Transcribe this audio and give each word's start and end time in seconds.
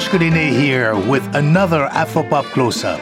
Bashkudine 0.00 0.50
here 0.58 0.96
with 0.96 1.22
another 1.34 1.86
Afropop 1.92 2.44
close-up. 2.54 2.98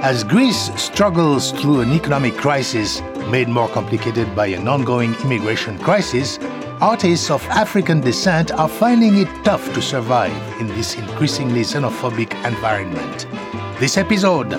As 0.00 0.22
Greece 0.22 0.70
struggles 0.80 1.50
through 1.50 1.80
an 1.80 1.92
economic 1.92 2.34
crisis 2.34 3.00
made 3.32 3.48
more 3.48 3.68
complicated 3.68 4.32
by 4.36 4.46
an 4.46 4.68
ongoing 4.68 5.16
immigration 5.24 5.76
crisis, 5.80 6.38
artists 6.80 7.32
of 7.32 7.44
African 7.48 8.00
descent 8.00 8.52
are 8.52 8.68
finding 8.68 9.16
it 9.16 9.44
tough 9.44 9.74
to 9.74 9.82
survive 9.82 10.32
in 10.60 10.68
this 10.68 10.94
increasingly 10.94 11.62
xenophobic 11.62 12.32
environment. 12.46 13.26
This 13.80 13.98
episode, 13.98 14.50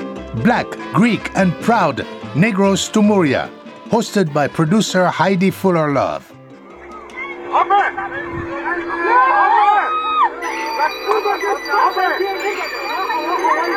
Black, 0.43 0.69
Greek, 0.91 1.31
and 1.37 1.53
Proud, 1.61 1.99
Negros 2.33 2.91
to 2.91 3.01
Moria, 3.01 3.49
hosted 3.85 4.33
by 4.33 4.49
producer 4.49 5.07
Heidi 5.07 5.51
Fuller 5.51 5.93
Love. 5.93 6.33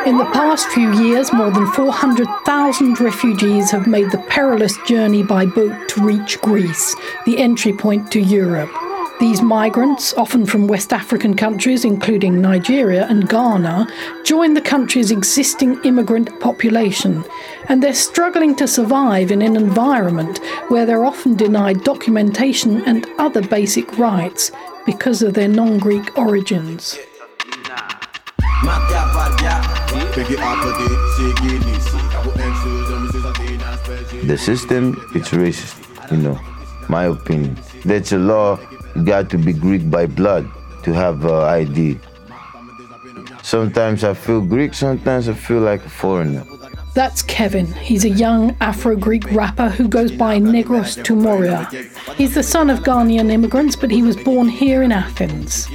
In 0.05 0.17
the 0.17 0.29
past 0.33 0.67
few 0.69 0.91
years, 0.93 1.31
more 1.31 1.49
than 1.49 1.65
400,000 1.67 2.99
refugees 2.99 3.71
have 3.71 3.87
made 3.87 4.11
the 4.11 4.17
perilous 4.27 4.77
journey 4.79 5.23
by 5.23 5.45
boat 5.45 5.87
to 5.89 6.01
reach 6.01 6.41
Greece, 6.41 6.95
the 7.25 7.37
entry 7.37 7.71
point 7.71 8.11
to 8.11 8.19
Europe. 8.19 8.71
These 9.19 9.41
migrants, 9.41 10.13
often 10.13 10.45
from 10.45 10.67
West 10.67 10.93
African 10.93 11.35
countries, 11.35 11.83
including 11.83 12.41
Nigeria 12.41 13.05
and 13.07 13.27
Ghana, 13.27 13.87
join 14.23 14.53
the 14.53 14.61
country's 14.61 15.11
existing 15.11 15.77
immigrant 15.83 16.39
population, 16.39 17.25
and 17.67 17.83
they're 17.83 17.93
struggling 17.93 18.55
to 18.55 18.67
survive 18.67 19.31
in 19.31 19.41
an 19.41 19.57
environment 19.57 20.39
where 20.69 20.85
they're 20.85 21.05
often 21.05 21.35
denied 21.35 21.83
documentation 21.83 22.81
and 22.83 23.07
other 23.17 23.41
basic 23.41 23.97
rights 23.97 24.51
because 24.89 25.21
of 25.21 25.35
their 25.35 25.47
non 25.47 25.77
Greek 25.77 26.17
origins. 26.17 26.97
The 34.31 34.37
system, 34.37 34.83
it's 35.13 35.29
racist, 35.29 35.77
you 36.11 36.17
know, 36.17 36.39
my 36.89 37.03
opinion. 37.03 37.55
That's 37.85 38.13
a 38.13 38.17
law, 38.17 38.59
you 38.95 39.03
got 39.05 39.29
to 39.29 39.37
be 39.37 39.53
Greek 39.53 39.91
by 39.91 40.07
blood 40.07 40.49
to 40.83 40.91
have 40.91 41.23
uh, 41.23 41.43
ID. 41.43 41.99
Sometimes 43.43 44.03
I 44.03 44.15
feel 44.15 44.41
Greek, 44.41 44.73
sometimes 44.73 45.29
I 45.29 45.33
feel 45.33 45.61
like 45.61 45.85
a 45.85 45.89
foreigner. 45.89 46.43
That's 46.93 47.21
Kevin. 47.21 47.67
He's 47.73 48.03
a 48.03 48.09
young 48.09 48.55
Afro 48.59 48.95
Greek 48.95 49.31
rapper 49.31 49.69
who 49.69 49.87
goes 49.87 50.11
by 50.11 50.39
Negros 50.39 51.01
to 51.03 51.15
Moria. 51.15 51.69
He's 52.15 52.33
the 52.33 52.43
son 52.43 52.69
of 52.69 52.79
Ghanaian 52.79 53.31
immigrants, 53.31 53.75
but 53.75 53.91
he 53.91 54.01
was 54.01 54.17
born 54.17 54.49
here 54.49 54.83
in 54.83 54.91
Athens. 54.91 55.69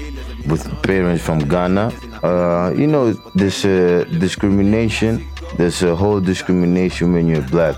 With 0.46 0.66
parents 0.82 1.24
from 1.24 1.38
Ghana, 1.38 1.92
uh, 2.22 2.74
you 2.76 2.86
know, 2.86 3.12
this 3.34 3.64
uh, 3.64 4.04
discrimination, 4.18 5.26
there's 5.56 5.82
a 5.82 5.96
whole 5.96 6.20
discrimination 6.20 7.12
when 7.12 7.28
you're 7.28 7.48
black 7.48 7.76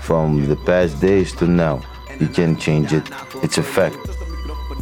from 0.00 0.46
the 0.48 0.56
past 0.56 1.00
days 1.00 1.32
to 1.36 1.46
now. 1.46 1.80
You 2.18 2.28
can't 2.28 2.58
change 2.58 2.92
it, 2.92 3.08
it's 3.42 3.58
a 3.58 3.62
fact. 3.62 3.96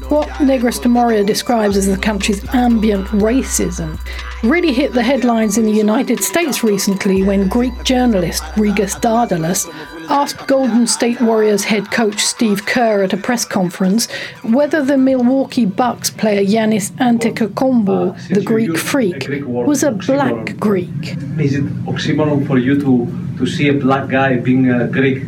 What 0.09 0.29
Negros 0.39 0.81
to 0.83 0.89
Moria 0.89 1.25
describes 1.25 1.77
as 1.77 1.89
the 1.89 1.97
country's 1.97 2.43
ambient 2.55 3.09
racism 3.09 3.99
really 4.45 4.73
hit 4.73 4.93
the 4.93 5.03
headlines 5.03 5.59
in 5.59 5.65
the 5.65 5.73
United 5.73 6.23
States 6.23 6.63
recently 6.63 7.25
when 7.25 7.49
Greek 7.49 7.75
journalist 7.83 8.45
Rigas 8.55 8.95
Dardalos 9.01 9.69
asked 10.09 10.47
Golden 10.47 10.87
State 10.87 11.21
Warriors 11.21 11.65
head 11.65 11.91
coach 11.91 12.21
Steve 12.21 12.65
Kerr 12.67 13.03
at 13.03 13.13
a 13.13 13.17
press 13.17 13.45
conference 13.45 14.09
whether 14.45 14.85
the 14.85 14.97
Milwaukee 14.97 15.65
Bucks 15.65 16.11
player 16.11 16.45
Giannis 16.45 16.93
Antetokounmpo, 16.93 18.29
the 18.29 18.43
Greek 18.43 18.79
freak, 18.79 19.27
was 19.45 19.83
a 19.83 19.91
black 19.91 20.57
Greek. 20.59 21.17
Is 21.41 21.55
it 21.55 21.65
oxymoron 21.85 22.47
for 22.47 22.59
you 22.59 22.79
to, 22.81 23.39
to 23.39 23.47
see 23.47 23.69
a 23.69 23.75
black 23.75 24.09
guy 24.09 24.37
being 24.37 24.71
a 24.71 24.87
Greek? 24.87 25.25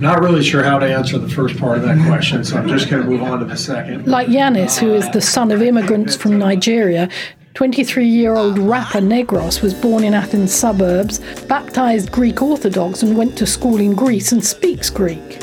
Not 0.00 0.22
really 0.22 0.42
sure 0.42 0.62
how 0.62 0.78
to 0.78 0.86
answer 0.86 1.18
the 1.18 1.28
first 1.28 1.58
part 1.58 1.76
of 1.76 1.84
that 1.84 1.98
question, 2.06 2.42
so 2.42 2.56
I'm 2.56 2.68
just 2.68 2.88
going 2.88 3.02
to 3.02 3.08
move 3.08 3.22
on 3.22 3.38
to 3.40 3.44
the 3.44 3.56
second. 3.56 4.06
Like 4.06 4.28
Giannis, 4.28 4.78
who 4.78 4.94
is 4.94 5.08
the 5.10 5.20
son 5.20 5.52
of 5.52 5.60
immigrants 5.60 6.16
from 6.16 6.38
Nigeria, 6.38 7.10
23 7.52 8.06
year 8.06 8.34
old 8.34 8.58
rapper 8.58 9.00
Negros 9.00 9.60
was 9.60 9.74
born 9.74 10.02
in 10.02 10.14
Athens 10.14 10.54
suburbs, 10.54 11.18
baptized 11.42 12.10
Greek 12.10 12.40
Orthodox, 12.40 13.02
and 13.02 13.14
went 13.14 13.36
to 13.36 13.46
school 13.46 13.78
in 13.78 13.94
Greece 13.94 14.32
and 14.32 14.42
speaks 14.42 14.88
Greek. 14.88 15.42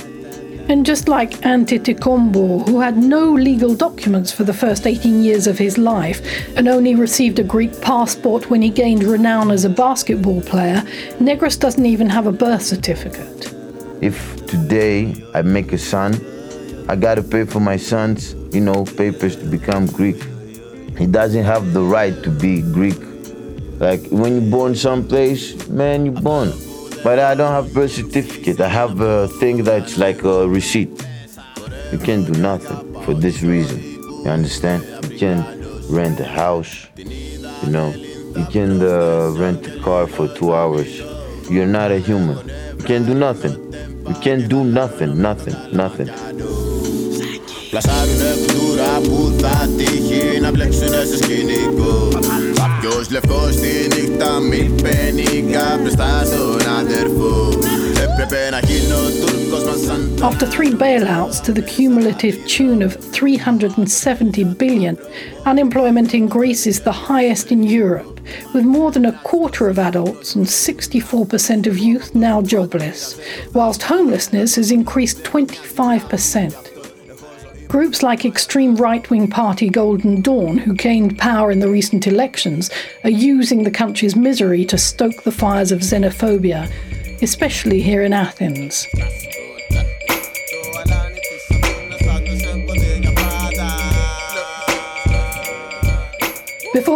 And 0.69 0.87
just 0.87 1.07
like 1.07 1.31
Antetokounmpo, 1.41 2.67
who 2.67 2.79
had 2.79 2.97
no 2.97 3.31
legal 3.31 3.75
documents 3.75 4.31
for 4.31 4.43
the 4.43 4.55
first 4.55 4.87
18 4.87 5.21
years 5.21 5.45
of 5.45 5.59
his 5.59 5.77
life 5.77 6.19
and 6.57 6.67
only 6.67 6.95
received 6.95 7.37
a 7.37 7.43
Greek 7.43 7.79
passport 7.79 8.49
when 8.49 8.63
he 8.63 8.69
gained 8.69 9.03
renown 9.03 9.51
as 9.51 9.65
a 9.65 9.69
basketball 9.69 10.41
player, 10.41 10.81
Negros 11.19 11.59
doesn't 11.59 11.85
even 11.85 12.09
have 12.09 12.25
a 12.25 12.31
birth 12.31 12.63
certificate. 12.63 13.56
If 14.01 14.45
today 14.45 15.15
I 15.33 15.41
make 15.41 15.73
a 15.73 15.77
son, 15.77 16.13
I 16.87 16.95
gotta 16.95 17.23
pay 17.23 17.45
for 17.45 17.59
my 17.59 17.77
son's, 17.77 18.33
you 18.53 18.61
know, 18.61 18.85
papers 18.85 19.35
to 19.37 19.45
become 19.45 19.87
Greek. 19.87 20.23
He 20.97 21.07
doesn't 21.07 21.43
have 21.43 21.73
the 21.73 21.81
right 21.81 22.13
to 22.23 22.29
be 22.29 22.61
Greek. 22.61 22.99
Like 23.79 24.07
when 24.09 24.41
you're 24.41 24.51
born 24.51 24.75
someplace, 24.75 25.67
man, 25.67 26.05
you're 26.05 26.21
born. 26.21 26.53
But 27.03 27.19
I 27.19 27.35
don't 27.35 27.51
have 27.51 27.73
birth 27.73 27.91
certificate. 27.91 28.59
I 28.61 28.67
have 28.67 29.01
a 29.01 29.27
thing 29.39 29.63
that's 29.63 29.97
like 29.97 30.23
a 30.23 30.47
receipt. 30.47 30.89
You 31.91 31.97
can't 31.97 32.25
do 32.31 32.39
nothing 32.39 33.01
for 33.03 33.13
this 33.13 33.41
reason. 33.41 33.81
You 33.81 34.29
understand? 34.29 34.83
You 35.09 35.17
can't 35.17 35.45
rent 35.89 36.19
a 36.19 36.25
house. 36.25 36.87
You 36.95 37.69
know, 37.69 37.93
you 37.95 38.45
can 38.51 38.81
uh, 38.81 39.33
rent 39.37 39.65
a 39.67 39.79
car 39.81 40.05
for 40.05 40.27
two 40.27 40.53
hours. 40.53 40.99
You're 41.49 41.65
not 41.65 41.91
a 41.91 41.99
human. 41.99 42.47
You 42.77 42.83
can't 42.83 43.05
do 43.05 43.13
nothing. 43.13 43.66
You 44.08 44.14
can't 44.24 44.48
do 44.48 44.64
nothing, 44.64 45.12
nothing, 45.26 45.56
nothing. 45.72 46.10
Πλασάρουνε 47.70 48.30
κουλτούρα 48.46 49.00
που 49.02 49.34
θα 49.40 49.68
τύχει 49.76 50.40
να 50.40 50.50
μπλέξουνε 50.50 51.04
σε 51.04 51.16
σκηνικό 51.16 52.08
Κάποιος 52.54 53.10
λευκός 53.10 53.56
τη 53.56 54.00
νύχτα 54.00 54.40
μη 54.40 54.70
παίρνει 54.82 55.44
μπροστά 55.80 56.24
στον 56.24 56.74
αδερφό 56.80 57.48
Έπρεπε 58.02 58.50
να 58.50 58.58
γίνω 58.58 58.96
Τούρκος 59.20 59.64
μας 59.64 59.80
σαν 59.86 60.10
After 60.22 60.46
three 60.46 60.74
bailouts 60.84 61.38
to 61.46 61.52
the 61.52 61.62
cumulative 61.62 62.36
tune 62.46 62.82
of 62.86 62.92
370 63.12 64.44
billion, 64.62 64.96
unemployment 65.46 66.14
in 66.14 66.28
Greece 66.28 66.66
is 66.66 66.78
the 66.80 66.96
highest 67.08 67.50
in 67.50 67.62
Europe, 67.62 68.15
with 68.53 68.65
more 68.65 68.91
than 68.91 69.05
a 69.05 69.17
quarter 69.19 69.69
of 69.69 69.79
adults 69.79 70.35
and 70.35 70.45
64% 70.45 71.67
of 71.67 71.77
youth 71.77 72.15
now 72.15 72.41
jobless, 72.41 73.19
whilst 73.53 73.83
homelessness 73.83 74.55
has 74.55 74.71
increased 74.71 75.23
25%. 75.23 76.67
Groups 77.67 78.01
like 78.01 78.23
extreme 78.23 78.75
right 78.77 79.09
wing 79.09 79.29
party 79.29 79.69
Golden 79.69 80.21
Dawn, 80.21 80.57
who 80.57 80.73
gained 80.73 81.17
power 81.17 81.51
in 81.51 81.59
the 81.59 81.69
recent 81.69 82.07
elections, 82.07 82.69
are 83.03 83.09
using 83.09 83.63
the 83.63 83.71
country's 83.71 84.15
misery 84.15 84.63
to 84.65 84.77
stoke 84.77 85.23
the 85.23 85.31
fires 85.31 85.73
of 85.73 85.81
xenophobia, 85.81 86.71
especially 87.21 87.81
here 87.81 88.03
in 88.03 88.13
Athens. 88.13 88.87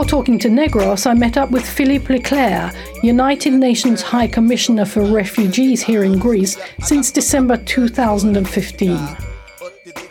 Before 0.02 0.24
talking 0.24 0.40
to 0.40 0.50
Negros, 0.50 1.06
I 1.06 1.14
met 1.14 1.38
up 1.38 1.52
with 1.52 1.64
Philippe 1.64 2.12
Leclerc, 2.12 2.74
United 3.04 3.54
Nations 3.54 4.02
High 4.02 4.26
Commissioner 4.26 4.84
for 4.84 5.04
Refugees 5.04 5.84
here 5.84 6.04
in 6.04 6.18
Greece 6.18 6.58
since 6.80 7.12
December 7.12 7.58
2015. 7.58 8.90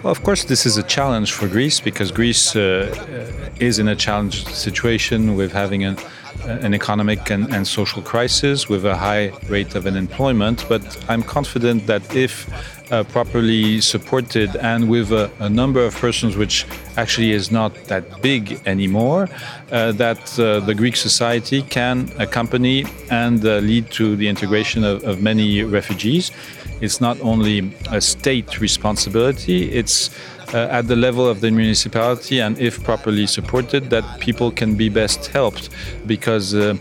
Well, 0.05 0.13
of 0.13 0.23
course, 0.23 0.45
this 0.45 0.65
is 0.65 0.77
a 0.77 0.85
challenge 0.85 1.33
for 1.33 1.49
Greece 1.49 1.81
because 1.81 2.13
Greece 2.13 2.55
uh, 2.55 2.61
uh, 2.61 3.51
is 3.59 3.81
in 3.81 3.89
a 3.89 3.97
challenged 3.97 4.47
situation 4.47 5.35
with 5.35 5.51
having 5.51 5.83
an, 5.83 5.97
an 6.45 6.75
economic 6.75 7.31
and, 7.31 7.53
and, 7.53 7.67
social 7.67 8.03
crisis 8.03 8.69
with 8.69 8.85
a 8.85 8.97
high 8.97 9.33
rate 9.49 9.75
of 9.75 9.87
unemployment. 9.87 10.67
But 10.69 10.83
I'm 11.09 11.23
confident 11.23 11.87
that 11.87 12.15
if 12.15 12.49
uh, 12.93 13.05
properly 13.05 13.81
supported 13.81 14.57
and 14.57 14.89
with 14.89 15.13
a, 15.13 15.31
a, 15.39 15.49
number 15.49 15.85
of 15.85 15.95
persons 15.95 16.37
which 16.37 16.67
actually 16.97 17.31
is 17.31 17.51
not 17.51 17.73
that 17.85 18.21
big 18.21 18.61
anymore, 18.67 19.29
uh, 19.71 19.93
that 19.93 20.39
uh, 20.39 20.61
the 20.61 20.75
Greek 20.75 20.97
society 20.97 21.63
can 21.63 22.11
accompany 22.19 22.85
and 23.11 23.45
uh, 23.45 23.59
lead 23.59 23.91
to 23.93 24.17
the 24.17 24.29
integration 24.29 24.83
of, 24.83 25.05
of 25.05 25.23
many 25.23 25.63
refugees 25.63 26.33
it's 26.81 27.01
not 27.01 27.21
only 27.21 27.73
a 27.91 28.01
state 28.01 28.61
responsibility, 28.61 29.71
it's 29.71 30.11
uh, 30.55 30.69
at 30.71 30.89
the 30.89 30.97
level 30.97 31.29
of 31.29 31.41
the 31.41 31.51
municipality 31.51 32.41
and 32.41 32.59
if 32.59 32.83
properly 32.83 33.27
supported 33.27 33.91
that 33.91 34.05
people 34.21 34.51
can 34.51 34.75
be 34.75 34.89
best 34.89 35.27
helped 35.29 35.71
because 36.07 36.55
uh, 36.55 36.75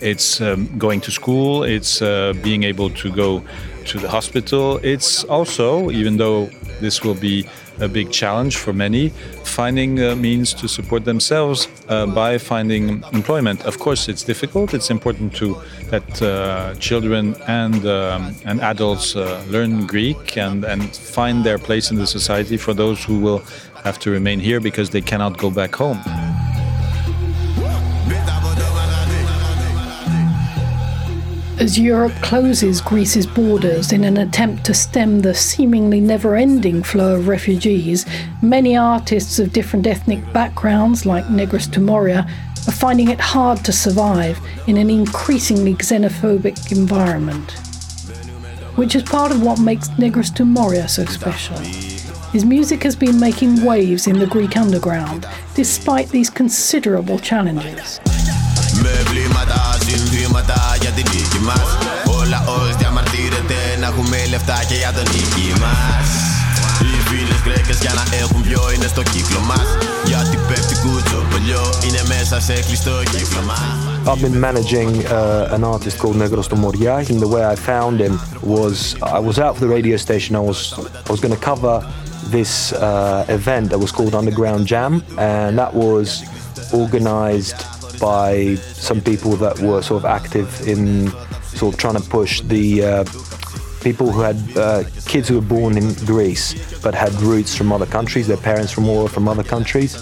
it's 0.00 0.40
um, 0.40 0.66
going 0.78 1.00
to 1.00 1.10
school 1.10 1.64
it's 1.64 2.02
uh, 2.02 2.32
being 2.42 2.62
able 2.62 2.90
to 2.90 3.10
go 3.10 3.42
to 3.84 3.98
the 3.98 4.08
hospital 4.08 4.78
it's 4.82 5.24
also 5.24 5.90
even 5.90 6.16
though 6.16 6.48
this 6.80 7.02
will 7.02 7.14
be 7.14 7.46
a 7.80 7.88
big 7.88 8.10
challenge 8.10 8.56
for 8.56 8.72
many, 8.72 9.10
finding 9.44 10.02
uh, 10.02 10.16
means 10.16 10.54
to 10.54 10.68
support 10.68 11.04
themselves 11.04 11.68
uh, 11.88 12.06
by 12.06 12.38
finding 12.38 13.02
employment. 13.12 13.64
Of 13.64 13.78
course, 13.78 14.08
it's 14.08 14.22
difficult. 14.22 14.74
It's 14.74 14.90
important 14.90 15.34
to 15.36 15.56
that 15.90 16.22
uh, 16.22 16.74
children 16.78 17.34
and 17.46 17.86
um, 17.86 18.34
and 18.44 18.60
adults 18.60 19.16
uh, 19.16 19.42
learn 19.48 19.86
Greek 19.86 20.36
and 20.36 20.64
and 20.64 20.94
find 20.96 21.44
their 21.44 21.58
place 21.58 21.90
in 21.90 21.96
the 21.96 22.06
society. 22.06 22.56
For 22.56 22.74
those 22.74 23.02
who 23.04 23.20
will 23.20 23.42
have 23.84 23.98
to 24.00 24.10
remain 24.10 24.40
here 24.40 24.60
because 24.60 24.90
they 24.90 25.02
cannot 25.02 25.38
go 25.38 25.50
back 25.50 25.74
home. 25.74 26.00
As 31.58 31.78
Europe 31.78 32.12
closes 32.20 32.82
Greece's 32.82 33.26
borders 33.26 33.90
in 33.90 34.04
an 34.04 34.18
attempt 34.18 34.66
to 34.66 34.74
stem 34.74 35.20
the 35.20 35.34
seemingly 35.34 36.00
never 36.00 36.36
ending 36.36 36.82
flow 36.82 37.16
of 37.16 37.28
refugees, 37.28 38.04
many 38.42 38.76
artists 38.76 39.38
of 39.38 39.54
different 39.54 39.86
ethnic 39.86 40.20
backgrounds, 40.34 41.06
like 41.06 41.24
Negros 41.24 41.72
to 41.72 41.80
Moria, 41.80 42.28
are 42.68 42.72
finding 42.72 43.08
it 43.08 43.18
hard 43.18 43.64
to 43.64 43.72
survive 43.72 44.38
in 44.66 44.76
an 44.76 44.90
increasingly 44.90 45.72
xenophobic 45.74 46.72
environment. 46.72 47.52
Which 48.76 48.94
is 48.94 49.02
part 49.04 49.32
of 49.32 49.42
what 49.42 49.58
makes 49.58 49.88
Negros 49.88 50.34
to 50.34 50.44
Moria 50.44 50.86
so 50.88 51.06
special. 51.06 51.56
His 52.32 52.44
music 52.44 52.82
has 52.82 52.94
been 52.94 53.18
making 53.18 53.64
waves 53.64 54.06
in 54.06 54.18
the 54.18 54.26
Greek 54.26 54.58
underground, 54.58 55.26
despite 55.54 56.10
these 56.10 56.28
considerable 56.28 57.18
challenges 57.18 57.98
Με 60.25 60.25
βλήματα, 60.25 60.53
συνθήματα 60.53 60.77
για 60.81 60.91
την 60.97 61.05
νίκη 61.13 61.39
μας 61.49 61.67
Ο 62.13 62.17
λαός 62.33 62.75
διαμαρτύρεται 62.79 63.59
να 63.79 63.87
έχουμε 63.91 64.17
λεφτά 64.33 64.57
και 64.69 64.75
για 64.81 64.91
τον 64.97 65.05
νίκη 65.13 65.47
μας 65.63 66.07
Οι 66.85 66.91
φίλες 67.07 67.39
γκρέκες 67.43 67.77
για 67.85 67.93
να 67.99 68.03
έχουν 68.23 68.41
πιο 68.47 68.61
είναι 68.75 68.87
στο 68.93 69.03
κύκλο 69.13 69.39
μας 69.49 69.67
Γιατί 70.11 70.35
πέφτει 70.47 70.75
κούτσο 70.83 71.19
πολιό 71.31 71.63
είναι 71.85 72.01
μέσα 72.13 72.35
σε 72.47 72.53
κλειστό 72.67 72.95
κύκλωμα 73.11 73.59
I've 74.09 74.21
been 74.25 74.39
managing 74.49 74.91
uh, 75.05 75.55
an 75.55 75.63
artist 75.75 75.95
called 76.01 76.17
Negros 76.23 76.47
de 76.51 76.57
Moria, 76.63 76.95
and 77.09 77.19
the 77.25 77.31
way 77.35 77.43
I 77.53 77.55
found 77.71 77.95
him 78.05 78.13
was 78.55 78.75
I 79.17 79.19
was 79.27 79.35
out 79.43 79.53
for 79.55 79.61
the 79.65 79.71
radio 79.77 79.95
station. 80.07 80.31
I 80.41 80.43
was 80.49 80.59
I 81.07 81.09
was 81.15 81.21
going 81.23 81.35
to 81.39 81.43
cover 81.51 81.75
this 82.37 82.51
uh, 82.73 83.37
event 83.37 83.65
that 83.71 83.79
was 83.85 83.91
called 83.97 84.13
Underground 84.21 84.61
Jam, 84.71 84.93
and 85.33 85.51
that 85.61 85.71
was 85.83 86.07
organized 86.83 87.59
by 88.00 88.54
some 88.56 89.00
people 89.00 89.36
that 89.36 89.58
were 89.60 89.82
sort 89.82 90.04
of 90.04 90.06
active 90.06 90.66
in 90.66 91.10
sort 91.42 91.74
of 91.74 91.80
trying 91.80 91.96
to 91.96 92.08
push 92.08 92.40
the 92.42 92.84
uh, 92.84 93.04
people 93.86 94.10
who 94.10 94.20
had 94.20 94.36
uh, 94.56 94.82
kids 95.06 95.28
who 95.28 95.36
were 95.36 95.46
born 95.46 95.78
in 95.78 95.94
Greece 96.04 96.76
but 96.82 96.94
had 96.94 97.12
roots 97.20 97.54
from 97.54 97.72
other 97.72 97.86
countries, 97.86 98.26
their 98.26 98.36
parents 98.36 98.72
from 98.72 98.88
all 98.88 99.06
from 99.06 99.28
other 99.28 99.44
countries. 99.44 99.92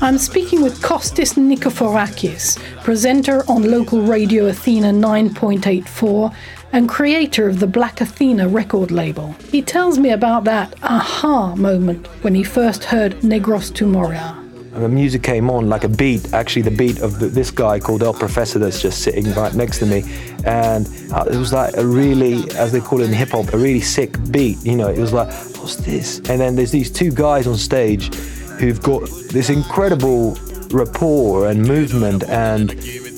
I'm 0.00 0.18
speaking 0.18 0.62
with 0.62 0.80
Kostis 0.80 1.36
Nikoforakis, 1.36 2.58
presenter 2.82 3.44
on 3.50 3.70
local 3.70 4.00
radio 4.02 4.46
Athena 4.46 4.90
9.84 4.92 6.34
and 6.72 6.88
creator 6.88 7.46
of 7.48 7.60
the 7.60 7.66
Black 7.66 8.00
Athena 8.00 8.48
record 8.48 8.90
label. 8.90 9.34
He 9.50 9.62
tells 9.62 9.98
me 9.98 10.10
about 10.10 10.44
that 10.44 10.74
aha 10.82 11.54
moment 11.56 12.06
when 12.22 12.34
he 12.34 12.42
first 12.42 12.84
heard 12.84 13.12
Negros 13.20 13.74
to 13.74 13.86
Moria 13.86 14.45
and 14.76 14.84
the 14.84 14.88
music 14.90 15.22
came 15.22 15.48
on 15.48 15.70
like 15.70 15.84
a 15.84 15.88
beat, 15.88 16.34
actually 16.34 16.60
the 16.60 16.70
beat 16.70 17.00
of 17.00 17.18
the, 17.18 17.28
this 17.28 17.50
guy 17.50 17.80
called 17.80 18.02
El 18.02 18.12
Professor 18.12 18.58
that's 18.58 18.82
just 18.82 19.02
sitting 19.02 19.32
right 19.32 19.54
next 19.54 19.78
to 19.78 19.86
me, 19.86 20.04
and 20.44 20.86
uh, 21.12 21.24
it 21.30 21.36
was 21.36 21.50
like 21.50 21.74
a 21.78 21.86
really, 21.86 22.48
as 22.52 22.72
they 22.72 22.80
call 22.80 23.00
it 23.00 23.06
in 23.06 23.12
hip 23.12 23.30
hop, 23.30 23.54
a 23.54 23.56
really 23.56 23.80
sick 23.80 24.14
beat. 24.30 24.62
You 24.62 24.76
know, 24.76 24.88
it 24.88 24.98
was 24.98 25.14
like, 25.14 25.32
what's 25.56 25.76
this? 25.76 26.18
And 26.28 26.38
then 26.38 26.56
there's 26.56 26.72
these 26.72 26.90
two 26.90 27.10
guys 27.10 27.46
on 27.46 27.56
stage 27.56 28.14
who've 28.58 28.82
got 28.82 29.08
this 29.30 29.48
incredible 29.48 30.36
rapport 30.70 31.48
and 31.48 31.66
movement 31.66 32.24
and 32.24 32.70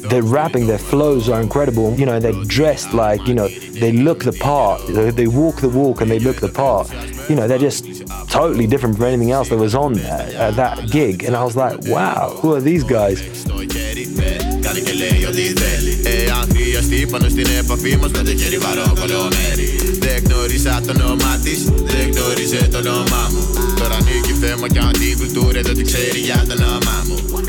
they're 0.03 0.23
rapping, 0.23 0.67
their 0.67 0.79
flows 0.79 1.29
are 1.29 1.41
incredible. 1.41 1.95
You 1.95 2.07
know, 2.07 2.21
they're 2.21 2.45
dressed 2.45 2.95
like, 2.95 3.27
you 3.27 3.35
know, 3.35 3.49
they 3.49 3.93
look 3.93 4.25
the 4.25 4.33
part. 4.33 4.87
They 4.87 5.27
walk 5.27 5.61
the 5.61 5.69
walk 5.69 6.01
and 6.01 6.11
they 6.11 6.19
look 6.19 6.37
the 6.37 6.49
part. 6.49 6.91
You 7.29 7.37
know, 7.37 7.49
they're 7.49 7.59
just 7.59 8.07
totally 8.29 8.67
different 8.67 8.97
from 8.97 9.07
anything 9.07 9.33
else 9.33 9.49
that 9.51 9.59
was 9.59 9.75
on 9.75 9.99
at, 9.99 10.35
at 10.35 10.57
that 10.57 10.91
gig. 10.91 11.25
And 11.25 11.37
I 11.37 11.45
was 11.45 11.57
like, 11.57 11.79
wow, 11.87 12.31
who 12.41 12.55
are 12.55 12.61
these 12.61 12.85
guys? 12.85 13.45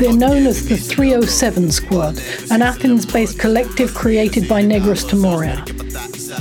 They're 0.00 0.14
known 0.14 0.46
as 0.46 0.66
the 0.66 0.78
307 0.78 1.70
Squad, 1.70 2.18
an 2.50 2.62
Athens 2.62 3.04
based 3.04 3.38
collective 3.38 3.92
created 3.92 4.48
by 4.48 4.62
Negros 4.62 5.06
to 5.10 5.14
Moria. 5.16 5.62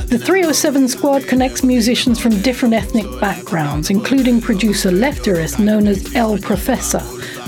The 0.07 0.17
307 0.17 0.87
Squad 0.87 1.27
connects 1.27 1.61
musicians 1.61 2.21
from 2.21 2.41
different 2.41 2.73
ethnic 2.73 3.05
backgrounds, 3.19 3.89
including 3.89 4.39
producer 4.39 4.91
Lefteris, 4.91 5.59
known 5.59 5.89
as 5.89 6.15
El 6.15 6.37
Professor, 6.37 7.01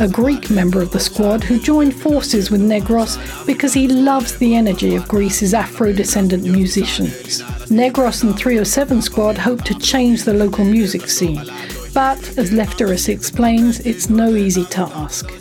a 0.03 0.07
Greek 0.09 0.49
member 0.49 0.81
of 0.81 0.91
the 0.91 0.99
squad 0.99 1.45
who 1.45 1.57
joined 1.57 1.95
forces 1.95 2.51
with 2.51 2.59
Negros 2.59 3.17
because 3.45 3.73
he 3.73 3.87
loves 3.87 4.37
the 4.37 4.53
energy 4.53 4.95
of 4.95 5.07
Greece's 5.07 5.53
Afro 5.53 5.93
descendant 5.93 6.43
musicians. 6.43 7.41
Negros 7.69 8.23
and 8.23 8.37
307 8.37 9.01
Squad 9.01 9.37
hope 9.37 9.63
to 9.63 9.79
change 9.79 10.25
the 10.25 10.33
local 10.33 10.65
music 10.65 11.07
scene, 11.07 11.45
but 11.93 12.19
as 12.37 12.51
Lefteris 12.51 13.07
explains, 13.07 13.79
it's 13.79 14.09
no 14.09 14.35
easy 14.35 14.65
task. 14.65 15.40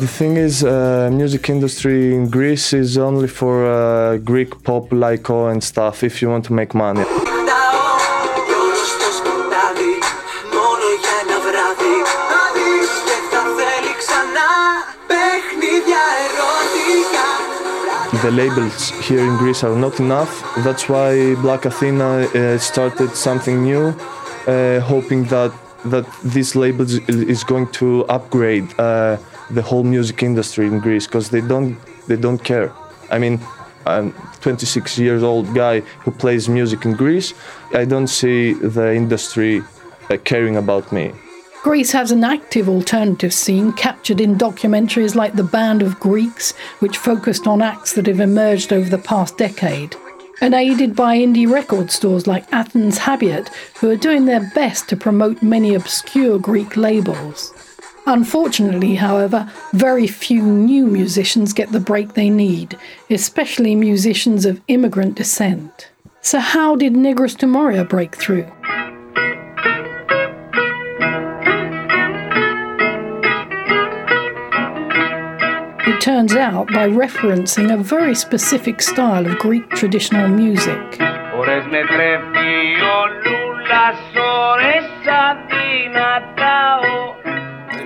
The 0.00 0.08
thing 0.08 0.38
is, 0.38 0.64
uh, 0.64 1.10
music 1.12 1.50
industry 1.50 2.14
in 2.14 2.30
Greece 2.30 2.72
is 2.72 2.96
only 2.96 3.28
for 3.28 3.66
uh, 3.66 4.16
Greek 4.16 4.62
pop, 4.62 4.88
laiko 4.88 5.52
and 5.52 5.62
stuff. 5.62 6.02
If 6.02 6.22
you 6.22 6.30
want 6.30 6.46
to 6.46 6.54
make 6.54 6.74
money. 6.74 7.04
the 18.22 18.30
labels 18.30 18.90
here 19.06 19.20
in 19.20 19.36
Greece 19.36 19.64
are 19.64 19.76
not 19.76 20.00
enough. 20.00 20.42
That's 20.64 20.88
why 20.88 21.34
Black 21.36 21.66
Athena 21.66 22.26
uh, 22.26 22.58
started 22.58 23.16
something 23.16 23.62
new, 23.62 23.94
uh, 24.46 24.80
hoping 24.80 25.24
that 25.24 25.52
that 25.84 26.06
this 26.22 26.54
label 26.54 26.86
is 27.08 27.44
going 27.44 27.66
to 27.72 28.04
upgrade 28.08 28.68
uh, 28.78 29.16
the 29.50 29.62
whole 29.62 29.84
music 29.84 30.22
industry 30.22 30.66
in 30.66 30.78
Greece 30.80 31.06
because 31.06 31.30
they 31.30 31.40
don't 31.40 31.76
they 32.06 32.16
don't 32.16 32.42
care. 32.42 32.72
I 33.10 33.18
mean, 33.18 33.40
I'm 33.86 34.12
26 34.40 34.98
years 34.98 35.22
old 35.22 35.54
guy 35.54 35.80
who 35.80 36.10
plays 36.10 36.48
music 36.48 36.84
in 36.84 36.92
Greece. 36.92 37.34
I 37.74 37.84
don't 37.84 38.08
see 38.08 38.52
the 38.52 38.94
industry 38.94 39.62
uh, 40.10 40.16
caring 40.24 40.56
about 40.56 40.92
me. 40.92 41.12
Greece 41.62 41.92
has 41.92 42.10
an 42.10 42.24
active 42.24 42.68
alternative 42.70 43.34
scene 43.34 43.72
captured 43.72 44.20
in 44.20 44.36
documentaries 44.36 45.14
like 45.14 45.34
The 45.34 45.44
Band 45.44 45.82
of 45.82 46.00
Greeks, 46.00 46.52
which 46.78 46.96
focused 46.96 47.46
on 47.46 47.60
acts 47.60 47.92
that 47.92 48.06
have 48.06 48.20
emerged 48.20 48.72
over 48.72 48.88
the 48.88 48.96
past 48.96 49.36
decade, 49.36 49.94
and 50.40 50.54
aided 50.54 50.96
by 50.96 51.18
indie 51.18 51.50
record 51.50 51.90
stores 51.90 52.26
like 52.26 52.50
Athens 52.50 53.00
Habiat, 53.00 53.48
who 53.78 53.90
are 53.90 53.96
doing 53.96 54.24
their 54.24 54.50
best 54.54 54.88
to 54.88 54.96
promote 54.96 55.42
many 55.42 55.74
obscure 55.74 56.38
Greek 56.38 56.78
labels. 56.78 57.52
Unfortunately, 58.06 58.94
however, 58.96 59.50
very 59.72 60.06
few 60.06 60.42
new 60.42 60.86
musicians 60.86 61.52
get 61.52 61.70
the 61.70 61.80
break 61.80 62.14
they 62.14 62.30
need, 62.30 62.76
especially 63.08 63.74
musicians 63.74 64.44
of 64.44 64.60
immigrant 64.68 65.14
descent. 65.14 65.90
So, 66.22 66.38
how 66.38 66.76
did 66.76 66.94
Negros 66.94 67.36
to 67.38 67.46
Moria 67.46 67.84
break 67.84 68.16
through? 68.16 68.50
It 75.86 76.00
turns 76.00 76.34
out 76.34 76.66
by 76.68 76.88
referencing 76.88 77.72
a 77.72 77.82
very 77.82 78.14
specific 78.14 78.80
style 78.80 79.26
of 79.26 79.38
Greek 79.38 79.68
traditional 79.70 80.28
music. 80.28 80.78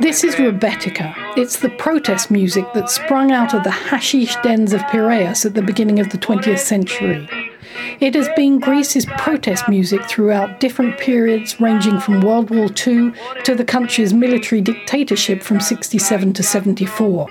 This 0.01 0.25
is 0.25 0.35
Rebetika. 0.35 1.15
It's 1.37 1.61
the 1.61 1.71
protest 1.71 2.31
music 2.31 2.65
that 2.75 2.91
sprung 2.91 3.31
out 3.31 3.55
of 3.55 3.63
the 3.63 3.71
hashish 3.71 4.35
dens 4.43 4.73
of 4.73 4.81
Piraeus 4.83 5.47
at 5.47 5.55
the 5.55 5.63
beginning 5.63 6.01
of 6.01 6.11
the 6.11 6.19
20th 6.19 6.59
century. 6.59 7.29
It 8.01 8.15
has 8.15 8.29
been 8.35 8.59
Greece's 8.59 9.07
protest 9.19 9.69
music 9.69 10.05
throughout 10.05 10.59
different 10.59 10.99
periods, 10.99 11.61
ranging 11.61 12.01
from 12.01 12.23
World 12.23 12.51
War 12.51 12.67
II 12.67 13.13
to 13.45 13.55
the 13.55 13.65
country's 13.65 14.13
military 14.13 14.61
dictatorship 14.61 15.43
from 15.43 15.61
67 15.61 16.33
to 16.33 16.43
74. 16.43 17.29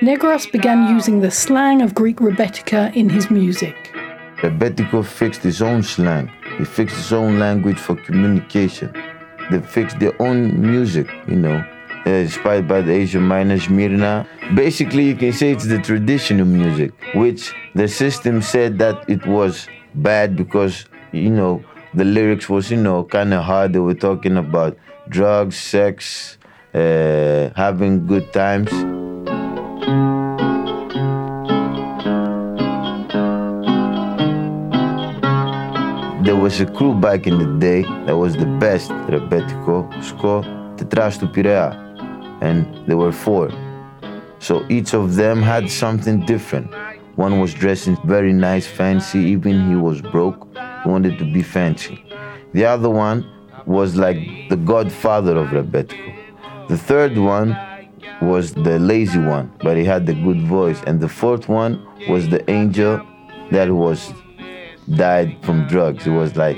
Negros 0.00 0.50
began 0.52 0.94
using 0.94 1.20
the 1.20 1.30
slang 1.30 1.82
of 1.82 1.94
Greek 1.94 2.18
Rebetika 2.18 2.94
in 2.94 3.08
his 3.08 3.30
music. 3.30 3.92
Rebetiko 4.36 5.04
fixed 5.04 5.42
his 5.42 5.60
own 5.60 5.82
slang. 5.82 6.30
He 6.58 6.64
fixed 6.64 6.96
his 6.96 7.12
own 7.12 7.40
language 7.40 7.78
for 7.78 7.96
communication. 7.96 8.92
they 9.50 9.60
fixed 9.60 9.98
their 9.98 10.20
own 10.22 10.60
music, 10.60 11.08
you 11.26 11.36
know, 11.36 11.64
inspired 12.05 12.67
by 12.67 12.81
the 12.81 12.91
Asia 12.91 13.19
Minor, 13.19 13.59
Smyrna. 13.59 14.27
Basically, 14.55 15.03
you 15.05 15.15
can 15.15 15.33
say 15.33 15.51
it's 15.51 15.65
the 15.65 15.79
traditional 15.79 16.45
music, 16.45 16.91
which 17.15 17.53
the 17.75 17.87
system 17.87 18.41
said 18.41 18.77
that 18.79 19.09
it 19.09 19.25
was 19.25 19.67
bad 19.95 20.35
because, 20.35 20.85
you 21.11 21.29
know, 21.29 21.63
the 21.93 22.03
lyrics 22.03 22.49
was, 22.49 22.71
you 22.71 22.77
know, 22.77 23.03
kind 23.03 23.33
of 23.33 23.43
hard. 23.43 23.73
They 23.73 23.79
were 23.79 23.93
talking 23.93 24.37
about 24.37 24.77
drugs, 25.09 25.57
sex, 25.57 26.37
uh, 26.73 27.49
having 27.55 28.05
good 28.07 28.33
times. 28.33 28.71
There 36.25 36.37
was 36.37 36.59
a 36.61 36.65
crew 36.65 36.95
back 36.95 37.27
in 37.27 37.37
the 37.37 37.59
day 37.59 37.83
that 38.05 38.17
was 38.17 38.35
the 38.35 38.45
best, 38.59 38.89
Rebetiko, 38.91 39.91
Sko, 40.01 40.43
Tetras 40.77 41.17
του 41.19 41.29
Πειραιά, 41.29 41.86
and 42.40 42.86
there 42.86 42.96
were 42.96 43.12
four. 43.12 43.50
So 44.38 44.64
each 44.68 44.94
of 44.94 45.16
them 45.16 45.42
had 45.42 45.70
something 45.70 46.24
different. 46.26 46.72
One 47.16 47.40
was 47.40 47.52
dressing 47.52 47.96
very 48.04 48.32
nice, 48.32 48.66
fancy, 48.66 49.18
even 49.18 49.68
he 49.68 49.74
was 49.74 50.00
broke, 50.00 50.46
he 50.54 50.88
wanted 50.88 51.18
to 51.18 51.24
be 51.24 51.42
fancy. 51.42 52.04
The 52.52 52.64
other 52.64 52.88
one 52.88 53.28
was 53.66 53.96
like 53.96 54.48
the 54.48 54.56
godfather 54.56 55.36
of 55.36 55.48
Rebetiko. 55.48 56.14
The 56.68 56.78
third 56.78 57.18
one 57.18 57.56
was 58.22 58.54
the 58.54 58.78
lazy 58.78 59.18
one, 59.18 59.52
but 59.60 59.76
he 59.76 59.84
had 59.84 60.06
the 60.06 60.14
good 60.14 60.42
voice. 60.42 60.80
And 60.86 61.00
the 61.00 61.08
fourth 61.08 61.48
one 61.48 61.84
was 62.08 62.28
the 62.28 62.48
angel 62.50 63.04
that 63.50 63.70
was 63.70 64.12
died 64.94 65.36
from 65.42 65.66
drugs. 65.66 66.06
It 66.06 66.10
was 66.10 66.36
like 66.36 66.56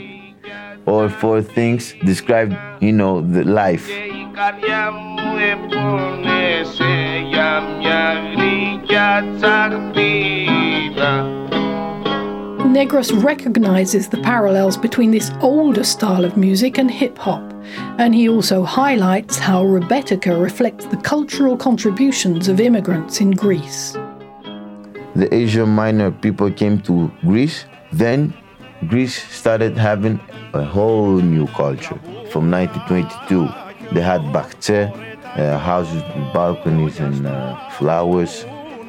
all 0.87 1.09
four 1.09 1.43
things 1.43 1.95
described, 2.05 2.57
you 2.83 2.93
know, 2.93 3.21
the 3.21 3.45
life. 3.45 3.89
Negros 12.73 13.23
recognizes 13.23 14.09
the 14.09 14.16
parallels 14.23 14.78
between 14.78 15.11
this 15.11 15.30
older 15.42 15.85
style 15.85 16.25
of 16.25 16.38
music 16.38 16.78
and 16.78 16.90
hip 16.90 17.18
hop, 17.18 17.52
and 17.99 18.14
he 18.14 18.30
also 18.30 18.64
highlights 18.64 19.37
how 19.37 19.62
Rebetika 19.62 20.40
reflects 20.40 20.87
the 20.87 20.97
cultural 20.97 21.54
contributions 21.54 22.49
of 22.49 22.61
immigrants 22.61 23.20
in 23.20 23.32
Greece. 23.32 23.92
The 25.16 25.28
Asia 25.30 25.66
Minor 25.66 26.12
people 26.12 26.50
came 26.50 26.80
to 26.82 27.12
Greece 27.20 27.66
then 27.92 28.32
Greece 28.88 29.23
started 29.30 29.76
having 29.76 30.18
a 30.54 30.64
whole 30.64 31.16
new 31.20 31.47
culture. 31.49 32.00
From 32.30 32.50
1922, 32.50 33.70
they 33.92 34.00
had 34.00 34.20
bakche, 34.32 34.90
uh, 35.37 35.59
houses 35.59 36.02
with 36.14 36.32
balconies 36.32 36.99
and 37.00 37.26
uh, 37.26 37.70
flowers, 37.70 38.44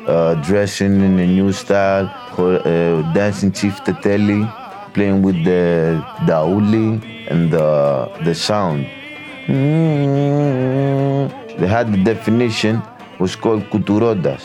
uh, 0.08 0.36
dressing 0.44 1.02
in 1.02 1.20
a 1.20 1.28
new 1.28 1.52
style, 1.52 2.10
uh, 2.38 3.14
dancing 3.14 3.52
chifteteli, 3.52 4.46
playing 4.94 5.22
with 5.22 5.44
the 5.44 6.04
dauli 6.26 7.02
and 7.30 7.52
the, 7.52 8.10
the 8.24 8.36
sound. 8.36 8.86
They 11.60 11.68
had 11.68 11.92
the 11.94 12.04
definition 12.04 12.82
was 13.20 13.36
called 13.36 13.64
kuturodas 13.70 14.42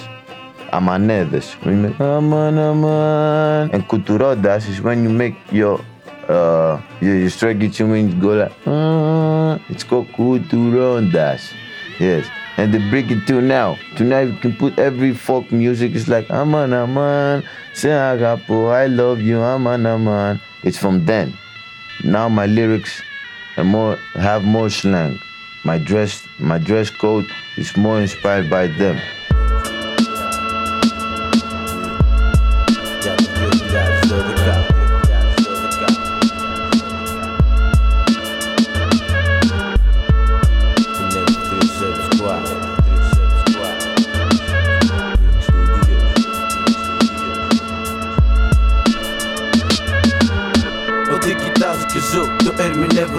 amanedis. 0.72 1.56
Aman, 2.00 2.58
aman. 2.58 3.70
And 3.72 3.88
kuturodas 3.88 4.68
is 4.68 4.80
when 4.80 5.02
you 5.02 5.10
make 5.10 5.36
your 5.52 5.80
uh, 6.28 6.80
your 7.00 7.30
strike 7.30 7.62
it 7.62 7.78
you 7.78 8.14
go 8.21 8.35
like, 8.35 8.52
uh, 8.66 9.59
it's 9.68 9.85
called 9.85 10.09
kuturodas. 10.09 11.52
Yes. 11.99 12.28
And 12.59 12.73
they 12.73 12.78
break 12.90 13.11
it 13.11 13.26
to 13.26 13.40
now. 13.40 13.76
Tonight 13.97 14.23
you 14.23 14.37
can 14.37 14.56
put 14.56 14.78
every 14.78 15.12
folk 15.12 15.52
music. 15.52 15.95
It's 15.95 16.09
like 16.09 16.30
aman 16.30 16.73
aman, 16.73 17.45
say 17.75 17.90
agapo, 17.90 18.73
I 18.73 18.87
love 18.87 19.21
you, 19.21 19.40
aman 19.40 19.85
aman. 19.87 20.40
It's 20.62 20.78
from 20.78 21.04
then. 21.04 21.37
Now 22.02 22.28
my 22.28 22.47
lyrics 22.47 23.02
are 23.56 23.64
more 23.64 23.97
have 24.14 24.45
more 24.45 24.71
slang. 24.71 25.18
My 25.64 25.78
dress 25.78 26.26
my 26.38 26.59
dress 26.59 26.90
code 26.90 27.26
is 27.56 27.76
more 27.76 28.00
inspired 28.00 28.49
by 28.49 28.68
them. 28.68 29.00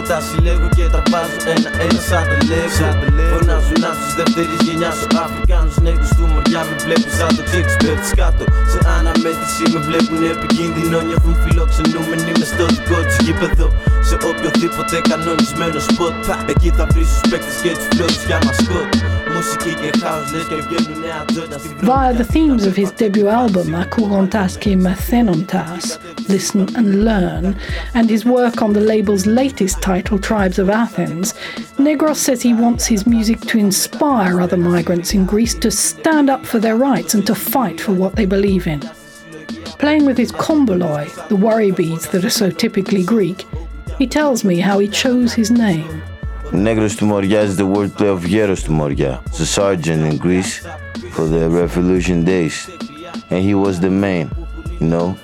Τα 0.09 0.19
συλλέγω 0.27 0.69
και 0.75 0.85
τα 0.93 1.01
βάζω. 1.11 1.37
Ένα-ένα 1.53 2.01
σαν 2.07 2.23
τα 2.29 2.37
λέγω. 2.47 3.37
Φωνάζουν 3.37 3.83
άσους 3.89 4.13
δεύτερης 4.17 4.61
γενιάς. 4.65 4.99
Ο 5.03 5.07
Αφρικάνους 5.25 5.77
νέγκους 5.85 6.09
του 6.17 6.25
μοριά 6.31 6.61
Με 6.69 6.75
βλέπουν 6.83 7.11
σαν 7.17 7.31
το 7.37 7.43
τσίξ 7.49 7.67
πέφτεις 7.81 8.11
κάτω. 8.19 8.43
Σε 8.71 8.79
αναμέτρηση 8.95 9.63
με 9.73 9.79
βλέπουν 9.87 10.19
επικίνδυνο. 10.35 10.97
Νιώθουν 11.07 11.35
φιλοξενούμενοι 11.43 12.31
μες 12.39 12.49
στο 12.53 12.65
δικό 12.75 12.97
τους 13.07 13.17
γήπεδο. 13.25 13.67
Σε 14.07 14.15
οποιοδήποτε 14.29 14.95
κανονισμένο 15.09 15.79
σποτ 15.87 16.15
Εκεί 16.51 16.69
θα 16.77 16.85
βρεις 16.91 17.09
τους 17.13 17.29
παίκτες 17.29 17.57
και 17.63 17.71
τους 17.77 17.87
φλόρους 17.91 18.23
για 18.27 18.39
μασκότ 18.45 19.16
Via 21.83 22.13
the 22.13 22.27
themes 22.29 22.65
of 22.65 22.75
his 22.75 22.91
debut 22.91 23.29
album, 23.29 23.67
Akurontas 23.67 24.57
ke 24.57 24.75
Mathenontas, 24.77 25.97
Listen 26.27 26.67
and 26.75 27.05
Learn, 27.05 27.57
and 27.93 28.09
his 28.09 28.25
work 28.25 28.61
on 28.61 28.73
the 28.73 28.81
label's 28.81 29.25
latest 29.25 29.81
title, 29.81 30.19
Tribes 30.19 30.59
of 30.59 30.69
Athens, 30.69 31.33
Negros 31.77 32.17
says 32.17 32.41
he 32.41 32.53
wants 32.53 32.85
his 32.85 33.07
music 33.07 33.39
to 33.41 33.57
inspire 33.57 34.41
other 34.41 34.57
migrants 34.57 35.13
in 35.13 35.25
Greece 35.25 35.53
to 35.55 35.71
stand 35.71 36.29
up 36.29 36.45
for 36.45 36.59
their 36.59 36.75
rights 36.75 37.13
and 37.13 37.25
to 37.25 37.33
fight 37.33 37.79
for 37.79 37.93
what 37.93 38.17
they 38.17 38.25
believe 38.25 38.67
in. 38.67 38.81
Playing 39.79 40.05
with 40.05 40.17
his 40.17 40.33
komboloi, 40.33 41.27
the 41.29 41.37
worry 41.37 41.71
beads 41.71 42.09
that 42.09 42.25
are 42.25 42.29
so 42.29 42.49
typically 42.49 43.03
Greek, 43.03 43.45
he 43.97 44.07
tells 44.07 44.43
me 44.43 44.59
how 44.59 44.79
he 44.79 44.89
chose 44.89 45.33
his 45.33 45.51
name. 45.51 46.03
Negros 46.52 46.94
του 46.96 47.06
Moria 47.06 47.42
is 47.42 47.56
the 47.56 47.66
wordplay 47.66 48.08
of 48.08 48.24
Geros 48.24 48.62
του 48.62 48.72
Moria, 48.72 49.20
the 49.38 49.46
sergeant 49.46 50.04
in 50.04 50.18
Greece 50.18 50.60
for 51.12 51.26
the 51.26 51.48
revolution 51.48 52.24
days. 52.24 52.68
And 53.30 53.42
he 53.42 53.54
was 53.54 53.80
the 53.80 53.88
main, 53.88 54.30
you 54.78 54.86
know, 54.86 55.16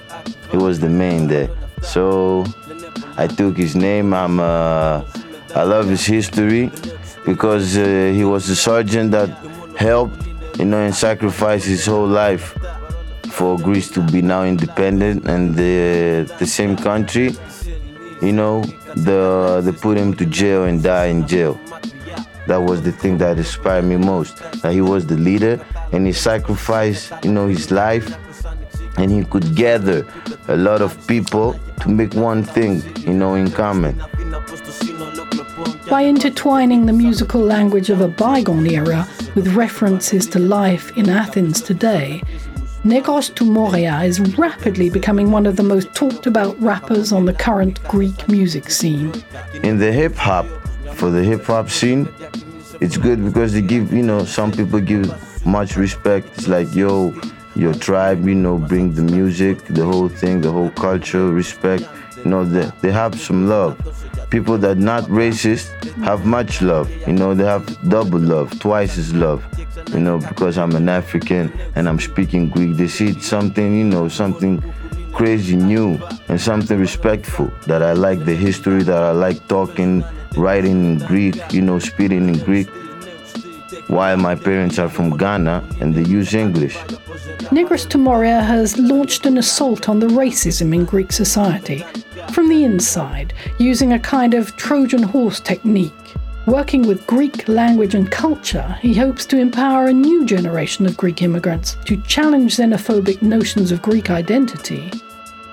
he 0.50 0.56
was 0.56 0.80
the 0.80 0.88
main 0.88 1.28
there. 1.28 1.50
So 1.82 2.44
I 3.16 3.26
took 3.26 3.56
his 3.56 3.74
name. 3.74 4.14
I'm, 4.14 4.40
uh, 4.40 5.02
I 5.54 5.62
love 5.64 5.88
his 5.88 6.06
history 6.06 6.70
because 7.26 7.76
uh, 7.76 8.12
he 8.14 8.24
was 8.24 8.48
a 8.48 8.56
sergeant 8.56 9.10
that 9.10 9.28
helped, 9.76 10.16
you 10.58 10.64
know, 10.64 10.78
and 10.78 10.94
sacrificed 10.94 11.66
his 11.66 11.84
whole 11.84 12.06
life 12.06 12.56
for 13.28 13.58
Greece 13.58 13.90
to 13.90 14.00
be 14.00 14.22
now 14.22 14.44
independent 14.44 15.26
and 15.26 15.54
the, 15.54 16.32
the 16.38 16.46
same 16.46 16.76
country, 16.76 17.34
you 18.22 18.32
know, 18.32 18.64
the 18.95 19.61
they 19.63 19.71
put 19.71 19.97
him 19.97 20.13
to 20.15 20.25
jail 20.25 20.63
and 20.63 20.81
die 20.83 21.05
in 21.05 21.27
jail. 21.27 21.59
That 22.47 22.57
was 22.57 22.81
the 22.81 22.91
thing 22.91 23.17
that 23.19 23.37
inspired 23.37 23.85
me 23.85 23.95
most. 23.95 24.37
That 24.61 24.73
he 24.73 24.81
was 24.81 25.05
the 25.05 25.15
leader 25.15 25.65
and 25.91 26.05
he 26.05 26.13
sacrificed, 26.13 27.13
you 27.23 27.31
know, 27.31 27.47
his 27.47 27.71
life 27.71 28.17
and 28.97 29.11
he 29.11 29.23
could 29.23 29.55
gather 29.55 30.05
a 30.47 30.55
lot 30.55 30.81
of 30.81 31.07
people 31.07 31.59
to 31.81 31.89
make 31.89 32.13
one 32.13 32.43
thing, 32.43 32.83
you 32.99 33.13
know, 33.13 33.35
in 33.35 33.49
common. 33.51 34.01
By 35.89 36.03
intertwining 36.03 36.85
the 36.85 36.93
musical 36.93 37.41
language 37.41 37.89
of 37.89 38.01
a 38.01 38.07
bygone 38.07 38.67
era 38.67 39.07
with 39.35 39.55
references 39.55 40.27
to 40.27 40.39
life 40.39 40.95
in 40.97 41.09
Athens 41.09 41.61
today, 41.61 42.21
Negros 42.83 43.33
to 43.35 43.45
Moria 43.45 44.01
is 44.01 44.19
rapidly 44.37 44.89
becoming 44.89 45.31
one 45.31 45.45
of 45.45 45.55
the 45.55 45.63
most 45.63 45.93
talked 45.93 46.27
about 46.27 46.61
rappers 46.61 47.13
on 47.13 47.23
the 47.23 47.33
current 47.33 47.81
Greek 47.83 48.27
music 48.27 48.69
scene. 48.69 49.13
In 49.63 49.77
the 49.77 49.89
hip 49.89 50.15
hop, 50.15 50.45
for 50.95 51.09
the 51.09 51.23
hip 51.23 51.45
hop 51.45 51.69
scene, 51.69 52.09
it's 52.81 52.97
good 52.97 53.23
because 53.23 53.53
they 53.53 53.61
give, 53.61 53.93
you 53.93 54.03
know, 54.03 54.25
some 54.25 54.51
people 54.51 54.81
give 54.81 55.07
much 55.45 55.77
respect. 55.77 56.27
It's 56.37 56.49
like, 56.49 56.75
yo, 56.75 57.13
your 57.55 57.73
tribe, 57.73 58.27
you 58.27 58.35
know, 58.35 58.57
bring 58.57 58.93
the 58.93 59.03
music, 59.03 59.63
the 59.67 59.85
whole 59.85 60.09
thing, 60.09 60.41
the 60.41 60.51
whole 60.51 60.71
culture, 60.71 61.31
respect. 61.31 61.83
You 62.17 62.31
know, 62.31 62.43
they, 62.43 62.69
they 62.81 62.91
have 62.91 63.17
some 63.17 63.47
love. 63.47 63.79
People 64.33 64.57
that 64.65 64.77
not 64.79 65.03
racist 65.03 65.67
have 66.09 66.25
much 66.25 66.61
love. 66.61 66.87
You 67.07 67.13
know, 67.13 67.33
they 67.35 67.45
have 67.45 67.63
double 67.87 68.19
love, 68.19 68.59
twice 68.59 68.97
as 68.97 69.13
love 69.13 69.45
you 69.93 69.99
know, 69.99 70.17
because 70.17 70.57
I'm 70.57 70.75
an 70.75 70.89
African 70.89 71.53
and 71.75 71.87
I'm 71.87 71.99
speaking 71.99 72.49
Greek, 72.49 72.77
they 72.77 72.87
see 72.87 73.19
something, 73.19 73.77
you 73.77 73.83
know, 73.83 74.07
something 74.07 74.61
crazy 75.13 75.55
new 75.55 75.99
and 76.27 76.41
something 76.41 76.79
respectful 76.79 77.51
that 77.67 77.83
I 77.83 77.93
like 77.93 78.25
the 78.25 78.35
history, 78.35 78.83
that 78.83 79.03
I 79.03 79.11
like 79.11 79.47
talking 79.47 80.03
writing 80.35 80.83
in 80.85 80.97
Greek, 80.99 81.35
you 81.53 81.61
know, 81.61 81.79
speaking 81.79 82.27
in 82.27 82.39
Greek, 82.39 82.67
while 83.87 84.17
my 84.17 84.35
parents 84.35 84.79
are 84.79 84.89
from 84.89 85.15
Ghana 85.17 85.63
and 85.79 85.93
they 85.93 86.03
use 86.03 86.33
English. 86.33 86.75
Negros 87.51 87.87
to 87.89 87.97
Moria 87.97 88.41
has 88.41 88.77
launched 88.79 89.25
an 89.25 89.37
assault 89.37 89.89
on 89.89 89.99
the 89.99 90.07
racism 90.07 90.73
in 90.73 90.85
Greek 90.85 91.11
society 91.11 91.85
from 92.31 92.49
the 92.49 92.63
inside, 92.63 93.33
using 93.59 93.93
a 93.93 93.99
kind 93.99 94.33
of 94.33 94.55
Trojan 94.55 95.03
horse 95.03 95.39
technique. 95.39 95.93
Working 96.45 96.81
with 96.85 97.07
Greek 97.07 97.47
language 97.47 97.95
and 97.95 98.11
culture, 98.11 98.77
he 98.81 98.93
hopes 98.93 99.25
to 99.27 99.37
empower 99.37 99.87
a 99.87 99.93
new 99.93 100.25
generation 100.25 100.85
of 100.85 100.97
Greek 100.97 101.21
immigrants 101.21 101.77
to 101.85 102.01
challenge 102.01 102.57
xenophobic 102.57 103.21
notions 103.21 103.71
of 103.71 103.81
Greek 103.81 104.09
identity 104.09 104.91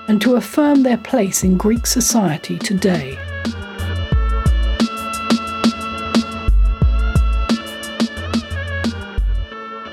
and 0.09 0.21
to 0.21 0.35
affirm 0.35 0.83
their 0.83 0.97
place 0.97 1.43
in 1.43 1.55
Greek 1.55 1.85
society 1.85 2.57
today. 2.57 3.17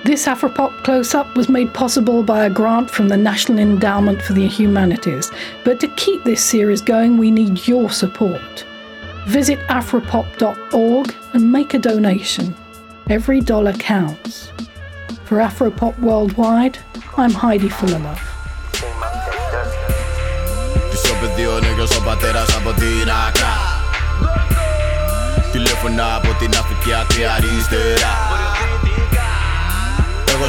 This 0.08 0.24
Afropop 0.24 0.72
close 0.84 1.14
up 1.14 1.36
was 1.36 1.50
made 1.50 1.74
possible 1.74 2.22
by 2.22 2.46
a 2.46 2.48
grant 2.48 2.90
from 2.90 3.08
the 3.08 3.16
National 3.18 3.58
Endowment 3.58 4.22
for 4.22 4.32
the 4.32 4.48
Humanities. 4.48 5.30
But 5.64 5.80
to 5.80 5.88
keep 5.96 6.24
this 6.24 6.42
series 6.42 6.80
going, 6.80 7.18
we 7.18 7.30
need 7.30 7.68
your 7.68 7.90
support. 7.90 8.64
Visit 9.26 9.58
afropop.org 9.68 11.14
and 11.34 11.52
make 11.52 11.74
a 11.74 11.78
donation. 11.78 12.54
Every 13.10 13.42
dollar 13.42 13.74
counts. 13.74 14.50
For 15.24 15.40
Afropop 15.40 15.98
Worldwide, 15.98 16.78
I'm 17.18 17.32
Heidi 17.32 17.68
Fullerlove. 17.68 18.18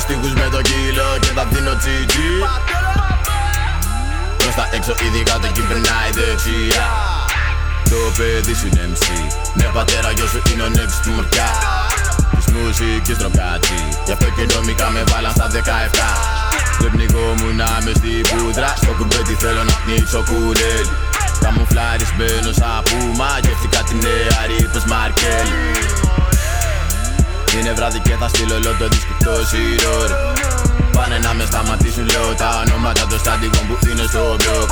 Στίχους 0.05 0.33
με 0.41 0.47
το 0.53 0.61
κιλό 0.69 1.09
και 1.23 1.31
τα 1.37 1.43
δίνω 1.51 1.73
τσιτζι 1.81 2.29
Προς 4.41 4.55
τα 4.59 4.65
έξω 4.77 4.93
ειδικά 5.03 5.35
το 5.43 5.47
κυβερνάει 5.55 6.09
δεξιά 6.17 6.89
Το 7.91 7.99
παιδί 8.17 8.53
σου 8.59 8.67
είναι 8.69 8.83
MC 8.93 9.05
Ναι 9.57 9.67
πατέρα 9.75 10.09
γιος 10.15 10.29
σου 10.33 10.41
είναι 10.49 10.63
ο 10.67 10.69
next 10.77 10.97
του 11.03 11.11
μορκιά 11.15 11.51
Της 12.35 12.45
μουσικής 12.53 13.17
τροκάτσι 13.21 13.79
Γι' 14.05 14.13
αυτό 14.15 14.27
και 14.35 14.43
νομικά 14.55 14.87
με 14.95 15.01
βάλαν 15.09 15.33
στα 15.37 15.47
17 15.53 15.57
Δεν 16.81 16.91
πνιγόμουν 16.93 17.61
μες 17.83 17.95
στην 17.99 18.21
πούδρα 18.29 18.69
Στο 18.81 18.91
κουρμπέτι 18.97 19.33
θέλω 19.41 19.63
να 19.69 19.75
πνίξω 19.83 20.21
κουρέλι. 20.29 20.93
Καμουφλαρισμένος 21.43 22.57
από 22.77 22.95
μα 23.19 23.31
Γεύτηκα 23.43 23.79
την 23.87 23.97
νέα 24.05 24.41
ρίπος 24.49 24.83
Μαρκέλ 24.91 25.47
είναι 27.57 27.73
βράδυ 27.73 27.99
και 27.99 28.15
θα 28.19 28.27
στείλω 28.27 28.55
όλο 28.55 28.71
το 28.79 28.87
δίσκο 28.87 29.33
σιρόρ. 29.49 30.09
Πάνε 30.95 31.17
να 31.25 31.33
με 31.33 31.45
σταματήσουν 31.45 32.05
λέω 32.11 32.33
τα 32.41 32.49
ονόματα 32.61 33.07
των 33.09 33.19
στάντικων 33.19 33.63
που 33.67 33.75
είναι 33.89 34.05
στο 34.11 34.35
μπλοκ. 34.39 34.69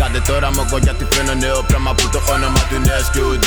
Κάντε 0.00 0.20
τώρα 0.30 0.52
μοκό 0.52 0.78
γιατί 0.86 1.04
φαίνω 1.12 1.34
νέο 1.34 1.62
πράγμα 1.68 1.92
που 1.94 2.08
το 2.14 2.20
όνομα 2.34 2.60
του 2.68 2.74
είναι 2.76 2.92
SQD 3.04 3.46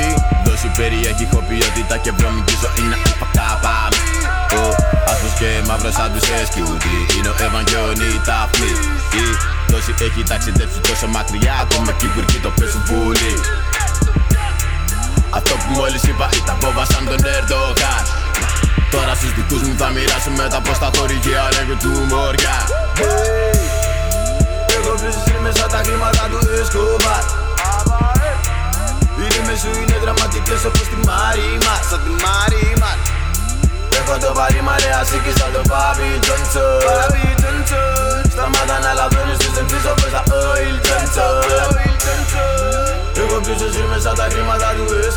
Η 0.00 0.02
δόση 0.44 0.68
περιέχει 0.76 1.26
χοποιότητα 1.32 1.96
και 2.04 2.12
βρώμικη 2.16 2.54
ζωή 2.62 2.84
να 2.92 2.96
υπακάπα 3.10 3.76
Ο 4.58 4.62
άσπρος 5.10 5.34
και 5.38 5.48
μαύρος 5.68 5.94
σαν 5.98 6.08
τους 6.12 6.26
SQD 6.46 6.86
Είναι 7.14 7.30
ο 7.34 7.36
Ευαγγιόνι 7.46 8.10
τα 8.26 8.38
φλή 8.52 8.72
Η 9.22 9.24
δόση 9.70 9.92
έχει 10.06 10.22
ταξιδέψει 10.30 10.78
τόσο 10.88 11.06
μακριά 11.14 11.54
ακόμα 11.64 11.90
κι 11.98 12.06
οι 12.34 12.40
το 12.44 12.50
πέσουν 12.58 12.82
πουλί 12.88 13.32
αυτό 15.40 15.54
που 15.62 15.70
μόλις 15.78 16.02
είπα 16.10 16.26
ήταν 16.40 16.56
βόβα 16.62 16.84
σαν 16.92 17.04
τον 17.10 17.20
Ερντογάν. 17.34 18.02
Τώρα 18.94 19.12
στους 19.18 19.32
δικούς 19.38 19.62
μου 19.66 19.74
θα 19.80 19.88
μοιράσουμε 19.94 20.44
τα 20.52 20.60
πως 20.60 20.78
τα 20.82 20.88
χωρικαία 20.94 21.44
λέγω 21.56 21.74
του 21.82 21.92
Μόρια 22.10 22.56
Έχω 24.76 24.92
βρει 25.00 25.10
στις 25.14 25.24
ρήμες 25.30 25.54
σαν 25.58 25.68
τα 25.74 25.80
χρήματα 25.86 26.22
του 26.30 26.38
Εσκοβάρ 26.60 27.24
Οι 29.18 29.24
ρήμες 29.32 29.58
σου 29.62 29.70
είναι 29.80 29.96
δραματικές 30.02 30.60
όπως 30.68 30.86
τη 30.90 30.98
Μάρι 31.08 31.48
μας. 31.64 31.82
Σαν 31.90 32.00
τη 32.04 32.12
Μάρι 32.24 32.64
μας. 32.82 32.98
Έχω 33.98 34.14
το 34.22 34.30
πάρει 34.38 34.60
μαρέα 34.68 35.00
σήκη 35.08 35.32
σαν 35.38 35.50
το 35.54 35.62
Ça 38.38 38.48
madame 38.50 38.84
à 38.84 38.94
la 38.94 39.08
venue, 39.08 39.34
si 39.40 39.48
c'est 39.52 39.66
plus 39.66 39.78
au 39.78 39.98
ça, 40.12 40.24
eux 40.28 40.62
ils 40.62 40.78
t'aiment 40.78 41.06
ça. 41.06 41.40
Ils 41.84 41.98
t'aiment 41.98 42.24
ça. 42.28 43.20
Et 43.20 43.26
comme 43.26 43.42
plus 43.42 43.58
je 43.58 43.72
suis, 43.72 43.82
mais 43.90 44.00
t'a 44.00 44.28
doué, 44.76 45.10